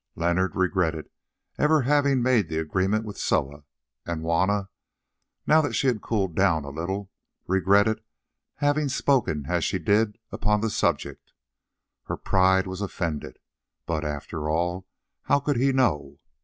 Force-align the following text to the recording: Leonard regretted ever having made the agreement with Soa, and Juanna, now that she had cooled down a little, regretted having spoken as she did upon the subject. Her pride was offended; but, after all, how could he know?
Leonard 0.15 0.55
regretted 0.55 1.11
ever 1.59 1.83
having 1.83 2.23
made 2.23 2.49
the 2.49 2.57
agreement 2.57 3.05
with 3.05 3.19
Soa, 3.19 3.65
and 4.03 4.21
Juanna, 4.23 4.69
now 5.45 5.61
that 5.61 5.73
she 5.75 5.85
had 5.85 6.01
cooled 6.01 6.35
down 6.35 6.63
a 6.65 6.71
little, 6.71 7.11
regretted 7.45 8.01
having 8.55 8.89
spoken 8.89 9.45
as 9.47 9.63
she 9.63 9.77
did 9.77 10.17
upon 10.31 10.61
the 10.61 10.71
subject. 10.71 11.33
Her 12.05 12.17
pride 12.17 12.65
was 12.65 12.81
offended; 12.81 13.37
but, 13.85 14.03
after 14.03 14.49
all, 14.49 14.87
how 15.25 15.39
could 15.39 15.57
he 15.57 15.71
know? 15.71 16.17